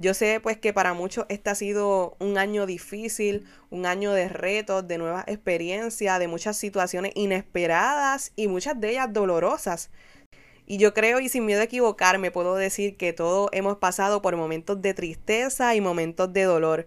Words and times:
Yo 0.00 0.14
sé 0.14 0.40
pues 0.40 0.56
que 0.56 0.72
para 0.72 0.94
muchos 0.94 1.26
este 1.28 1.50
ha 1.50 1.54
sido 1.54 2.16
un 2.20 2.38
año 2.38 2.64
difícil, 2.64 3.46
un 3.68 3.84
año 3.84 4.14
de 4.14 4.30
retos, 4.30 4.88
de 4.88 4.96
nuevas 4.96 5.24
experiencias, 5.28 6.18
de 6.18 6.26
muchas 6.26 6.56
situaciones 6.56 7.12
inesperadas 7.16 8.32
y 8.34 8.48
muchas 8.48 8.80
de 8.80 8.92
ellas 8.92 9.12
dolorosas. 9.12 9.90
Y 10.64 10.78
yo 10.78 10.94
creo 10.94 11.20
y 11.20 11.28
sin 11.28 11.44
miedo 11.44 11.60
a 11.60 11.64
equivocarme 11.64 12.30
puedo 12.30 12.54
decir 12.56 12.96
que 12.96 13.12
todos 13.12 13.50
hemos 13.52 13.76
pasado 13.76 14.22
por 14.22 14.36
momentos 14.36 14.80
de 14.80 14.94
tristeza 14.94 15.74
y 15.74 15.82
momentos 15.82 16.32
de 16.32 16.44
dolor. 16.44 16.86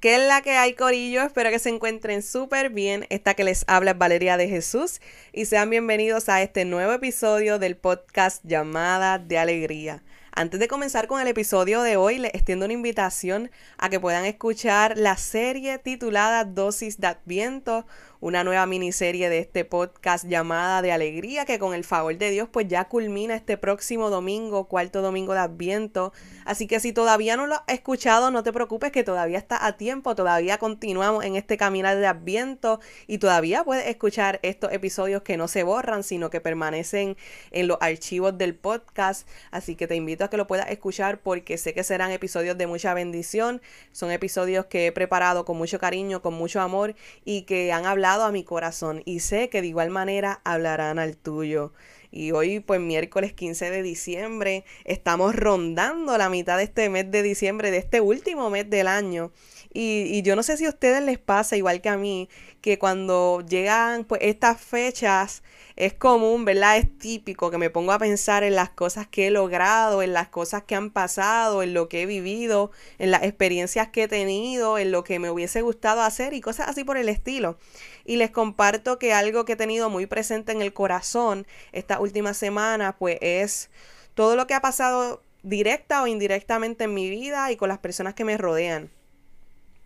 ¿Qué 0.00 0.14
es 0.14 0.28
la 0.28 0.42
que 0.42 0.52
hay, 0.52 0.74
Corillo? 0.74 1.22
Espero 1.22 1.50
que 1.50 1.58
se 1.58 1.70
encuentren 1.70 2.22
súper 2.22 2.70
bien. 2.70 3.04
Esta 3.10 3.34
que 3.34 3.42
les 3.42 3.64
habla 3.66 3.90
es 3.90 3.98
Valeria 3.98 4.36
de 4.36 4.48
Jesús 4.48 5.00
y 5.32 5.46
sean 5.46 5.70
bienvenidos 5.70 6.28
a 6.28 6.40
este 6.40 6.64
nuevo 6.64 6.92
episodio 6.92 7.58
del 7.58 7.76
podcast 7.76 8.44
Llamada 8.44 9.18
de 9.18 9.38
Alegría. 9.38 10.04
Antes 10.30 10.60
de 10.60 10.68
comenzar 10.68 11.08
con 11.08 11.20
el 11.20 11.26
episodio 11.26 11.82
de 11.82 11.96
hoy, 11.96 12.18
les 12.18 12.32
extiendo 12.32 12.66
una 12.66 12.74
invitación 12.74 13.50
a 13.76 13.90
que 13.90 13.98
puedan 13.98 14.24
escuchar 14.24 14.96
la 14.96 15.16
serie 15.16 15.78
titulada 15.78 16.44
Dosis 16.44 17.00
de 17.00 17.08
Adviento, 17.08 17.84
una 18.20 18.42
nueva 18.42 18.66
miniserie 18.66 19.28
de 19.28 19.38
este 19.38 19.64
podcast 19.64 20.26
llamada 20.26 20.82
de 20.82 20.90
alegría 20.90 21.44
que 21.44 21.58
con 21.58 21.72
el 21.72 21.84
favor 21.84 22.16
de 22.18 22.30
Dios 22.30 22.48
pues 22.50 22.66
ya 22.66 22.88
culmina 22.88 23.36
este 23.36 23.56
próximo 23.56 24.10
domingo, 24.10 24.64
cuarto 24.64 25.02
domingo 25.02 25.34
de 25.34 25.40
Adviento. 25.40 26.12
Así 26.44 26.66
que 26.66 26.80
si 26.80 26.92
todavía 26.92 27.36
no 27.36 27.46
lo 27.46 27.54
has 27.54 27.62
escuchado, 27.68 28.30
no 28.30 28.42
te 28.42 28.52
preocupes 28.52 28.90
que 28.90 29.04
todavía 29.04 29.38
está 29.38 29.64
a 29.64 29.76
tiempo, 29.76 30.16
todavía 30.16 30.58
continuamos 30.58 31.24
en 31.24 31.36
este 31.36 31.56
caminar 31.56 31.96
de 31.96 32.06
Adviento 32.06 32.80
y 33.06 33.18
todavía 33.18 33.62
puedes 33.62 33.86
escuchar 33.86 34.40
estos 34.42 34.72
episodios 34.72 35.22
que 35.22 35.36
no 35.36 35.46
se 35.46 35.62
borran, 35.62 36.02
sino 36.02 36.28
que 36.28 36.40
permanecen 36.40 37.16
en 37.52 37.68
los 37.68 37.78
archivos 37.80 38.36
del 38.36 38.56
podcast. 38.56 39.28
Así 39.52 39.76
que 39.76 39.86
te 39.86 39.94
invito 39.94 40.24
a 40.24 40.30
que 40.30 40.36
lo 40.36 40.46
puedas 40.48 40.68
escuchar 40.70 41.20
porque 41.20 41.56
sé 41.56 41.72
que 41.72 41.84
serán 41.84 42.10
episodios 42.10 42.58
de 42.58 42.66
mucha 42.66 42.94
bendición, 42.94 43.62
son 43.92 44.10
episodios 44.10 44.66
que 44.66 44.88
he 44.88 44.92
preparado 44.92 45.44
con 45.44 45.56
mucho 45.56 45.78
cariño, 45.78 46.20
con 46.20 46.34
mucho 46.34 46.60
amor 46.60 46.96
y 47.24 47.42
que 47.42 47.72
han 47.72 47.86
hablado 47.86 48.07
a 48.08 48.32
mi 48.32 48.42
corazón 48.42 49.02
y 49.04 49.20
sé 49.20 49.50
que 49.50 49.60
de 49.60 49.68
igual 49.68 49.90
manera 49.90 50.40
hablarán 50.44 50.98
al 50.98 51.16
tuyo. 51.16 51.72
Y 52.10 52.32
hoy, 52.32 52.60
pues 52.60 52.80
miércoles 52.80 53.34
15 53.34 53.70
de 53.70 53.82
diciembre, 53.82 54.64
estamos 54.84 55.36
rondando 55.36 56.16
la 56.16 56.30
mitad 56.30 56.56
de 56.56 56.64
este 56.64 56.88
mes 56.88 57.10
de 57.10 57.22
diciembre, 57.22 57.70
de 57.70 57.76
este 57.76 58.00
último 58.00 58.48
mes 58.48 58.68
del 58.70 58.88
año. 58.88 59.30
Y, 59.72 60.04
y, 60.10 60.22
yo 60.22 60.34
no 60.34 60.42
sé 60.42 60.56
si 60.56 60.64
a 60.64 60.70
ustedes 60.70 61.02
les 61.02 61.18
pasa, 61.18 61.56
igual 61.56 61.80
que 61.80 61.88
a 61.88 61.96
mí, 61.96 62.28
que 62.60 62.78
cuando 62.78 63.42
llegan 63.46 64.04
pues 64.04 64.20
estas 64.24 64.60
fechas 64.60 65.42
es 65.76 65.94
común, 65.94 66.44
¿verdad? 66.44 66.76
Es 66.76 66.98
típico 66.98 67.52
que 67.52 67.58
me 67.58 67.70
pongo 67.70 67.92
a 67.92 67.98
pensar 68.00 68.42
en 68.42 68.56
las 68.56 68.70
cosas 68.70 69.06
que 69.06 69.28
he 69.28 69.30
logrado, 69.30 70.02
en 70.02 70.12
las 70.12 70.28
cosas 70.28 70.64
que 70.64 70.74
han 70.74 70.90
pasado, 70.90 71.62
en 71.62 71.72
lo 71.72 71.88
que 71.88 72.02
he 72.02 72.06
vivido, 72.06 72.72
en 72.98 73.12
las 73.12 73.22
experiencias 73.22 73.88
que 73.88 74.04
he 74.04 74.08
tenido, 74.08 74.76
en 74.78 74.90
lo 74.90 75.04
que 75.04 75.20
me 75.20 75.30
hubiese 75.30 75.62
gustado 75.62 76.02
hacer 76.02 76.34
y 76.34 76.40
cosas 76.40 76.68
así 76.68 76.82
por 76.82 76.96
el 76.96 77.08
estilo. 77.08 77.58
Y 78.04 78.16
les 78.16 78.32
comparto 78.32 78.98
que 78.98 79.12
algo 79.12 79.44
que 79.44 79.52
he 79.52 79.56
tenido 79.56 79.88
muy 79.88 80.06
presente 80.06 80.50
en 80.50 80.62
el 80.62 80.72
corazón 80.72 81.46
esta 81.70 82.00
última 82.00 82.34
semana, 82.34 82.96
pues 82.98 83.18
es 83.20 83.70
todo 84.14 84.34
lo 84.34 84.48
que 84.48 84.54
ha 84.54 84.60
pasado 84.60 85.22
directa 85.44 86.02
o 86.02 86.08
indirectamente 86.08 86.84
en 86.84 86.94
mi 86.94 87.08
vida 87.08 87.52
y 87.52 87.56
con 87.56 87.68
las 87.68 87.78
personas 87.78 88.14
que 88.14 88.24
me 88.24 88.36
rodean. 88.36 88.90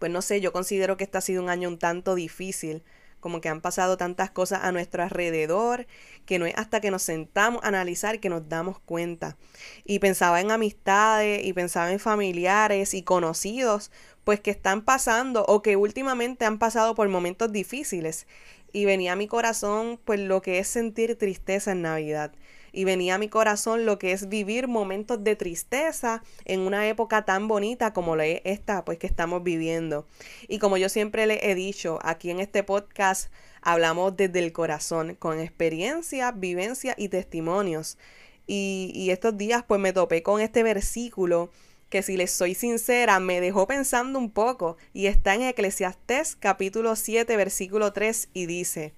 Pues 0.02 0.10
no 0.10 0.20
sé, 0.20 0.40
yo 0.40 0.52
considero 0.52 0.96
que 0.96 1.04
este 1.04 1.18
ha 1.18 1.20
sido 1.20 1.40
un 1.40 1.48
año 1.48 1.68
un 1.68 1.78
tanto 1.78 2.16
difícil 2.16 2.82
como 3.20 3.40
que 3.40 3.48
han 3.48 3.60
pasado 3.60 3.96
tantas 3.96 4.32
cosas 4.32 4.64
a 4.64 4.72
nuestro 4.72 5.00
alrededor, 5.00 5.86
que 6.26 6.40
no 6.40 6.46
es 6.46 6.54
hasta 6.56 6.80
que 6.80 6.90
nos 6.90 7.02
sentamos 7.02 7.62
a 7.62 7.68
analizar 7.68 8.18
que 8.18 8.28
nos 8.28 8.48
damos 8.48 8.80
cuenta. 8.80 9.36
Y 9.84 10.00
pensaba 10.00 10.40
en 10.40 10.50
amistades 10.50 11.44
y 11.44 11.52
pensaba 11.52 11.92
en 11.92 12.00
familiares 12.00 12.94
y 12.94 13.04
conocidos, 13.04 13.92
pues 14.24 14.40
que 14.40 14.50
están 14.50 14.82
pasando 14.82 15.44
o 15.46 15.62
que 15.62 15.76
últimamente 15.76 16.46
han 16.46 16.58
pasado 16.58 16.96
por 16.96 17.08
momentos 17.08 17.52
difíciles. 17.52 18.26
Y 18.72 18.86
venía 18.86 19.12
a 19.12 19.16
mi 19.16 19.28
corazón 19.28 20.00
pues 20.04 20.18
lo 20.18 20.42
que 20.42 20.58
es 20.58 20.66
sentir 20.66 21.16
tristeza 21.16 21.70
en 21.70 21.82
Navidad 21.82 22.32
y 22.72 22.84
venía 22.84 23.16
a 23.16 23.18
mi 23.18 23.28
corazón 23.28 23.84
lo 23.84 23.98
que 23.98 24.12
es 24.12 24.28
vivir 24.28 24.66
momentos 24.66 25.22
de 25.22 25.36
tristeza 25.36 26.22
en 26.44 26.60
una 26.60 26.88
época 26.88 27.24
tan 27.24 27.46
bonita 27.46 27.92
como 27.92 28.16
la 28.16 28.24
esta 28.26 28.84
pues 28.84 28.98
que 28.98 29.06
estamos 29.06 29.42
viviendo. 29.42 30.06
Y 30.48 30.58
como 30.58 30.76
yo 30.78 30.88
siempre 30.88 31.26
le 31.26 31.50
he 31.50 31.54
dicho, 31.54 31.98
aquí 32.02 32.30
en 32.30 32.40
este 32.40 32.62
podcast 32.62 33.30
hablamos 33.60 34.16
desde 34.16 34.38
el 34.38 34.52
corazón, 34.52 35.14
con 35.14 35.38
experiencia, 35.38 36.32
vivencia 36.32 36.94
y 36.96 37.08
testimonios. 37.08 37.98
Y, 38.46 38.90
y 38.94 39.10
estos 39.10 39.36
días 39.36 39.64
pues 39.66 39.80
me 39.80 39.92
topé 39.92 40.22
con 40.22 40.40
este 40.40 40.62
versículo 40.62 41.50
que 41.90 42.02
si 42.02 42.16
les 42.16 42.32
soy 42.32 42.54
sincera 42.54 43.20
me 43.20 43.40
dejó 43.42 43.66
pensando 43.66 44.18
un 44.18 44.30
poco 44.30 44.78
y 44.94 45.06
está 45.06 45.34
en 45.34 45.42
Eclesiastés 45.42 46.36
capítulo 46.36 46.96
7 46.96 47.36
versículo 47.36 47.92
3 47.92 48.30
y 48.32 48.46
dice, 48.46 48.94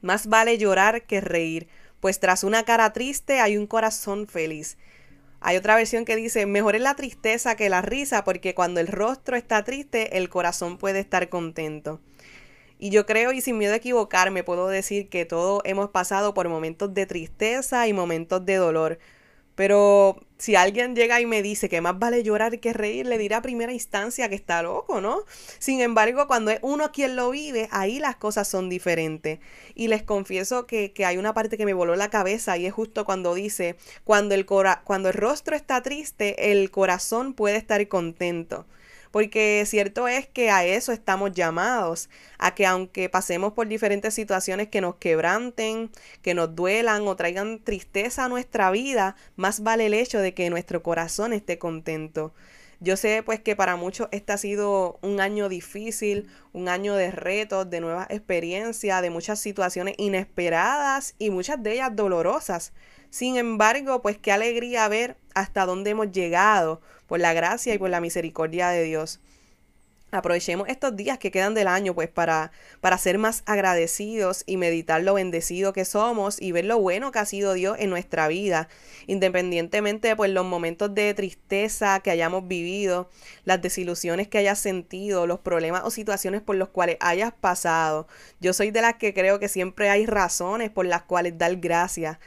más 0.00 0.28
vale 0.28 0.56
llorar 0.56 1.06
que 1.06 1.20
reír 1.20 1.66
pues 2.04 2.20
tras 2.20 2.44
una 2.44 2.64
cara 2.64 2.92
triste 2.92 3.40
hay 3.40 3.56
un 3.56 3.66
corazón 3.66 4.26
feliz. 4.26 4.76
Hay 5.40 5.56
otra 5.56 5.74
versión 5.74 6.04
que 6.04 6.16
dice, 6.16 6.44
mejor 6.44 6.76
es 6.76 6.82
la 6.82 6.96
tristeza 6.96 7.56
que 7.56 7.70
la 7.70 7.80
risa, 7.80 8.24
porque 8.24 8.54
cuando 8.54 8.78
el 8.80 8.88
rostro 8.88 9.38
está 9.38 9.64
triste, 9.64 10.18
el 10.18 10.28
corazón 10.28 10.76
puede 10.76 10.98
estar 10.98 11.30
contento. 11.30 12.02
Y 12.78 12.90
yo 12.90 13.06
creo, 13.06 13.32
y 13.32 13.40
sin 13.40 13.56
miedo 13.56 13.72
a 13.72 13.76
equivocarme, 13.76 14.44
puedo 14.44 14.68
decir 14.68 15.08
que 15.08 15.24
todos 15.24 15.62
hemos 15.64 15.88
pasado 15.88 16.34
por 16.34 16.46
momentos 16.50 16.92
de 16.92 17.06
tristeza 17.06 17.88
y 17.88 17.94
momentos 17.94 18.44
de 18.44 18.56
dolor, 18.56 18.98
pero 19.54 20.20
si 20.38 20.56
alguien 20.56 20.94
llega 20.96 21.20
y 21.20 21.26
me 21.26 21.42
dice 21.42 21.68
que 21.68 21.80
más 21.80 21.98
vale 21.98 22.22
llorar 22.22 22.58
que 22.60 22.72
reír, 22.72 23.06
le 23.06 23.18
dirá 23.18 23.38
a 23.38 23.42
primera 23.42 23.72
instancia 23.72 24.28
que 24.28 24.34
está 24.34 24.62
loco, 24.62 25.00
¿no? 25.00 25.20
Sin 25.58 25.80
embargo, 25.80 26.26
cuando 26.26 26.50
es 26.50 26.58
uno 26.62 26.92
quien 26.92 27.16
lo 27.16 27.30
vive, 27.30 27.68
ahí 27.70 27.98
las 27.98 28.16
cosas 28.16 28.48
son 28.48 28.68
diferentes. 28.68 29.38
Y 29.74 29.88
les 29.88 30.02
confieso 30.02 30.66
que, 30.66 30.92
que 30.92 31.06
hay 31.06 31.16
una 31.18 31.34
parte 31.34 31.56
que 31.56 31.66
me 31.66 31.74
voló 31.74 31.96
la 31.96 32.10
cabeza 32.10 32.56
y 32.56 32.66
es 32.66 32.72
justo 32.72 33.04
cuando 33.04 33.34
dice, 33.34 33.76
cuando 34.04 34.34
el, 34.34 34.44
cora 34.44 34.82
cuando 34.84 35.08
el 35.08 35.14
rostro 35.14 35.56
está 35.56 35.82
triste, 35.82 36.52
el 36.52 36.70
corazón 36.70 37.34
puede 37.34 37.56
estar 37.56 37.86
contento 37.88 38.66
porque 39.14 39.62
cierto 39.64 40.08
es 40.08 40.26
que 40.26 40.50
a 40.50 40.64
eso 40.64 40.90
estamos 40.90 41.30
llamados, 41.30 42.10
a 42.36 42.52
que 42.56 42.66
aunque 42.66 43.08
pasemos 43.08 43.52
por 43.52 43.68
diferentes 43.68 44.12
situaciones 44.12 44.66
que 44.66 44.80
nos 44.80 44.96
quebranten, 44.96 45.92
que 46.20 46.34
nos 46.34 46.56
duelan 46.56 47.06
o 47.06 47.14
traigan 47.14 47.60
tristeza 47.60 48.24
a 48.24 48.28
nuestra 48.28 48.72
vida, 48.72 49.14
más 49.36 49.62
vale 49.62 49.86
el 49.86 49.94
hecho 49.94 50.18
de 50.18 50.34
que 50.34 50.50
nuestro 50.50 50.82
corazón 50.82 51.32
esté 51.32 51.58
contento. 51.58 52.34
Yo 52.80 52.96
sé 52.96 53.22
pues 53.22 53.40
que 53.40 53.56
para 53.56 53.76
muchos 53.76 54.08
este 54.10 54.32
ha 54.32 54.38
sido 54.38 54.98
un 55.02 55.20
año 55.20 55.48
difícil, 55.48 56.28
un 56.52 56.68
año 56.68 56.94
de 56.94 57.10
retos, 57.10 57.70
de 57.70 57.80
nuevas 57.80 58.08
experiencias, 58.10 59.02
de 59.02 59.10
muchas 59.10 59.38
situaciones 59.38 59.94
inesperadas 59.98 61.14
y 61.18 61.30
muchas 61.30 61.62
de 61.62 61.74
ellas 61.74 61.94
dolorosas. 61.94 62.72
Sin 63.10 63.36
embargo, 63.36 64.02
pues 64.02 64.18
qué 64.18 64.32
alegría 64.32 64.88
ver 64.88 65.16
hasta 65.34 65.66
dónde 65.66 65.90
hemos 65.90 66.10
llegado 66.10 66.80
por 67.06 67.20
la 67.20 67.32
gracia 67.32 67.74
y 67.74 67.78
por 67.78 67.90
la 67.90 68.00
misericordia 68.00 68.68
de 68.70 68.82
Dios. 68.82 69.20
Aprovechemos 70.14 70.68
estos 70.68 70.94
días 70.94 71.18
que 71.18 71.30
quedan 71.32 71.54
del 71.54 71.66
año 71.66 71.94
pues 71.94 72.08
para, 72.08 72.52
para 72.80 72.98
ser 72.98 73.18
más 73.18 73.42
agradecidos 73.46 74.44
y 74.46 74.56
meditar 74.56 75.02
lo 75.02 75.14
bendecido 75.14 75.72
que 75.72 75.84
somos 75.84 76.40
y 76.40 76.52
ver 76.52 76.66
lo 76.66 76.78
bueno 76.78 77.10
que 77.10 77.18
ha 77.18 77.24
sido 77.26 77.52
Dios 77.52 77.76
en 77.80 77.90
nuestra 77.90 78.28
vida, 78.28 78.68
independientemente 79.08 80.08
de 80.08 80.16
pues, 80.16 80.30
los 80.30 80.44
momentos 80.44 80.94
de 80.94 81.12
tristeza 81.14 81.98
que 81.98 82.12
hayamos 82.12 82.46
vivido, 82.46 83.10
las 83.44 83.60
desilusiones 83.60 84.28
que 84.28 84.38
hayas 84.38 84.60
sentido, 84.60 85.26
los 85.26 85.40
problemas 85.40 85.82
o 85.84 85.90
situaciones 85.90 86.42
por 86.42 86.54
los 86.54 86.68
cuales 86.68 86.96
hayas 87.00 87.32
pasado. 87.32 88.06
Yo 88.40 88.52
soy 88.52 88.70
de 88.70 88.82
las 88.82 88.94
que 88.94 89.14
creo 89.14 89.40
que 89.40 89.48
siempre 89.48 89.90
hay 89.90 90.06
razones 90.06 90.70
por 90.70 90.86
las 90.86 91.02
cuales 91.02 91.38
dar 91.38 91.56
gracias 91.56 92.18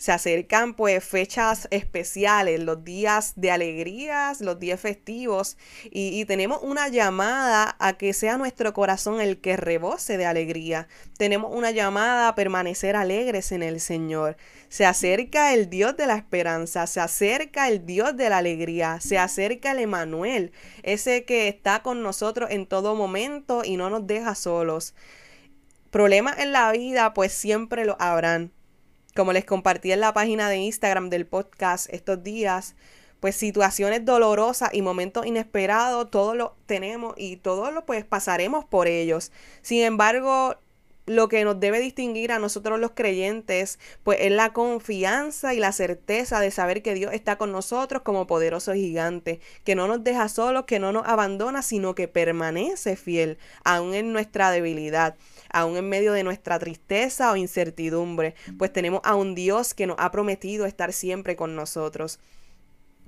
se 0.00 0.12
acercan 0.12 0.72
pues 0.72 1.04
fechas 1.04 1.68
especiales, 1.70 2.58
los 2.60 2.84
días 2.84 3.34
de 3.36 3.50
alegrías, 3.50 4.40
los 4.40 4.58
días 4.58 4.80
festivos 4.80 5.58
y, 5.90 6.24
tenemos 6.24 6.60
una 6.62 6.88
llamada 6.88 7.76
a 7.78 7.98
que 7.98 8.14
sea 8.14 8.38
nuestro 8.38 8.72
corazón 8.72 9.20
el 9.20 9.42
que 9.42 9.58
rebose 9.58 10.16
de 10.16 10.24
alegría. 10.24 10.88
Tenemos 11.18 11.54
una 11.54 11.70
llamada 11.70 12.28
a 12.28 12.34
permanecer 12.34 12.96
alegres 12.96 13.52
en 13.52 13.62
el 13.62 13.78
Señor. 13.78 14.38
Se 14.70 14.86
acerca 14.86 15.52
el 15.52 15.68
Dios 15.68 15.94
de 15.98 16.06
la 16.06 16.16
esperanza, 16.16 16.86
se 16.86 17.00
acerca 17.00 17.68
el 17.68 17.84
Dios 17.84 18.16
de 18.16 18.30
la 18.30 18.38
alegría, 18.38 19.00
se 19.00 19.18
acerca 19.18 19.72
el 19.72 19.80
Emanuel, 19.80 20.52
ese 20.82 21.26
que 21.26 21.46
está 21.48 21.82
con 21.82 22.02
nosotros 22.02 22.50
en 22.50 22.66
todo 22.66 22.94
momento 22.94 23.64
y 23.66 23.76
no 23.76 23.90
nos 23.90 24.06
deja 24.06 24.34
solos. 24.34 24.94
Problemas 25.90 26.38
en 26.38 26.52
la 26.52 26.72
vida 26.72 27.12
pues 27.12 27.34
siempre 27.34 27.84
lo 27.84 27.96
habrán 28.00 28.50
como 29.14 29.32
les 29.32 29.44
compartí 29.44 29.92
en 29.92 30.00
la 30.00 30.12
página 30.12 30.48
de 30.48 30.58
Instagram 30.58 31.10
del 31.10 31.26
podcast 31.26 31.92
estos 31.92 32.22
días, 32.22 32.76
pues 33.20 33.36
situaciones 33.36 34.04
dolorosas 34.04 34.70
y 34.72 34.82
momentos 34.82 35.26
inesperados, 35.26 36.10
todos 36.10 36.36
lo 36.36 36.56
tenemos 36.66 37.14
y 37.16 37.36
todos 37.36 37.72
lo 37.72 37.84
pues 37.84 38.04
pasaremos 38.04 38.64
por 38.64 38.88
ellos. 38.88 39.30
Sin 39.62 39.82
embargo, 39.82 40.56
lo 41.10 41.28
que 41.28 41.44
nos 41.44 41.58
debe 41.58 41.80
distinguir 41.80 42.30
a 42.30 42.38
nosotros 42.38 42.78
los 42.78 42.92
creyentes, 42.92 43.80
pues 44.04 44.18
es 44.20 44.30
la 44.30 44.52
confianza 44.52 45.54
y 45.54 45.58
la 45.58 45.72
certeza 45.72 46.38
de 46.38 46.52
saber 46.52 46.82
que 46.82 46.94
Dios 46.94 47.12
está 47.12 47.36
con 47.36 47.50
nosotros 47.50 48.02
como 48.02 48.28
poderoso 48.28 48.74
gigante, 48.74 49.40
que 49.64 49.74
no 49.74 49.88
nos 49.88 50.04
deja 50.04 50.28
solos, 50.28 50.66
que 50.66 50.78
no 50.78 50.92
nos 50.92 51.08
abandona, 51.08 51.62
sino 51.62 51.96
que 51.96 52.06
permanece 52.06 52.94
fiel, 52.94 53.38
aún 53.64 53.94
en 53.94 54.12
nuestra 54.12 54.52
debilidad 54.52 55.16
aún 55.52 55.76
en 55.76 55.88
medio 55.88 56.12
de 56.12 56.22
nuestra 56.22 56.60
tristeza 56.60 57.32
o 57.32 57.36
incertidumbre, 57.36 58.36
pues 58.56 58.72
tenemos 58.72 59.00
a 59.02 59.16
un 59.16 59.34
Dios 59.34 59.74
que 59.74 59.88
nos 59.88 59.96
ha 59.98 60.12
prometido 60.12 60.64
estar 60.64 60.92
siempre 60.92 61.34
con 61.34 61.56
nosotros. 61.56 62.20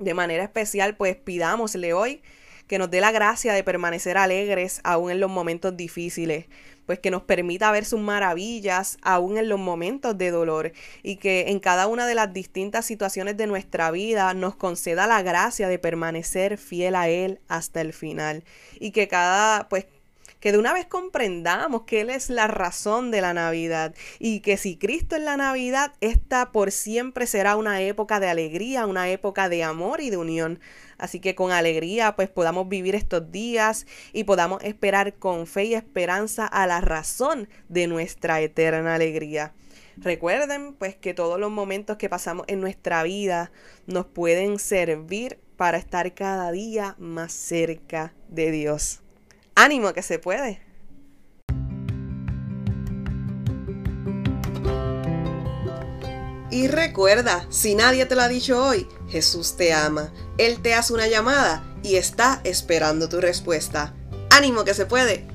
De 0.00 0.12
manera 0.12 0.42
especial, 0.42 0.96
pues 0.96 1.14
pidámosle 1.14 1.92
hoy 1.92 2.20
que 2.66 2.78
nos 2.78 2.90
dé 2.90 3.00
la 3.00 3.12
gracia 3.12 3.52
de 3.52 3.64
permanecer 3.64 4.16
alegres 4.16 4.80
aún 4.84 5.10
en 5.10 5.20
los 5.20 5.30
momentos 5.30 5.76
difíciles, 5.76 6.46
pues 6.86 6.98
que 6.98 7.10
nos 7.10 7.22
permita 7.22 7.70
ver 7.70 7.84
sus 7.84 8.00
maravillas 8.00 8.98
aún 9.02 9.38
en 9.38 9.48
los 9.48 9.58
momentos 9.58 10.18
de 10.18 10.30
dolor 10.30 10.72
y 11.02 11.16
que 11.16 11.50
en 11.50 11.60
cada 11.60 11.86
una 11.86 12.06
de 12.06 12.14
las 12.14 12.32
distintas 12.32 12.84
situaciones 12.86 13.36
de 13.36 13.46
nuestra 13.46 13.90
vida 13.90 14.34
nos 14.34 14.56
conceda 14.56 15.06
la 15.06 15.22
gracia 15.22 15.68
de 15.68 15.78
permanecer 15.78 16.58
fiel 16.58 16.94
a 16.94 17.08
Él 17.08 17.40
hasta 17.48 17.80
el 17.80 17.92
final. 17.92 18.44
Y 18.80 18.90
que 18.90 19.08
cada, 19.08 19.68
pues 19.68 19.86
que 20.42 20.50
de 20.50 20.58
una 20.58 20.74
vez 20.74 20.86
comprendamos 20.86 21.82
que 21.82 22.00
Él 22.00 22.10
es 22.10 22.28
la 22.28 22.48
razón 22.48 23.12
de 23.12 23.20
la 23.20 23.32
Navidad 23.32 23.94
y 24.18 24.40
que 24.40 24.56
si 24.56 24.76
Cristo 24.76 25.14
es 25.14 25.22
la 25.22 25.36
Navidad, 25.36 25.92
esta 26.00 26.50
por 26.50 26.72
siempre 26.72 27.28
será 27.28 27.54
una 27.54 27.80
época 27.80 28.18
de 28.18 28.28
alegría, 28.28 28.86
una 28.86 29.08
época 29.08 29.48
de 29.48 29.62
amor 29.62 30.00
y 30.00 30.10
de 30.10 30.16
unión. 30.16 30.58
Así 30.98 31.20
que 31.20 31.36
con 31.36 31.52
alegría 31.52 32.16
pues 32.16 32.28
podamos 32.28 32.68
vivir 32.68 32.96
estos 32.96 33.30
días 33.30 33.86
y 34.12 34.24
podamos 34.24 34.60
esperar 34.64 35.14
con 35.14 35.46
fe 35.46 35.66
y 35.66 35.74
esperanza 35.74 36.44
a 36.44 36.66
la 36.66 36.80
razón 36.80 37.48
de 37.68 37.86
nuestra 37.86 38.40
eterna 38.40 38.96
alegría. 38.96 39.52
Recuerden 39.96 40.74
pues 40.74 40.96
que 40.96 41.14
todos 41.14 41.38
los 41.38 41.52
momentos 41.52 41.98
que 41.98 42.08
pasamos 42.08 42.46
en 42.48 42.60
nuestra 42.60 43.04
vida 43.04 43.52
nos 43.86 44.06
pueden 44.06 44.58
servir 44.58 45.38
para 45.56 45.78
estar 45.78 46.12
cada 46.14 46.50
día 46.50 46.96
más 46.98 47.32
cerca 47.32 48.12
de 48.28 48.50
Dios. 48.50 49.01
Ánimo 49.54 49.92
que 49.92 50.02
se 50.02 50.18
puede. 50.18 50.60
Y 56.50 56.68
recuerda, 56.68 57.46
si 57.48 57.74
nadie 57.74 58.04
te 58.04 58.14
lo 58.14 58.20
ha 58.20 58.28
dicho 58.28 58.62
hoy, 58.62 58.86
Jesús 59.08 59.56
te 59.56 59.72
ama. 59.72 60.12
Él 60.36 60.60
te 60.60 60.74
hace 60.74 60.92
una 60.92 61.06
llamada 61.06 61.64
y 61.82 61.96
está 61.96 62.42
esperando 62.44 63.08
tu 63.08 63.20
respuesta. 63.20 63.94
Ánimo 64.30 64.64
que 64.64 64.74
se 64.74 64.84
puede. 64.84 65.31